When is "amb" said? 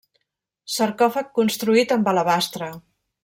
1.97-2.11